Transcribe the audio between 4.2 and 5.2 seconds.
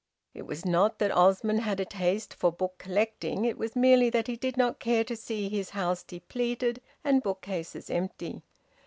he did not care to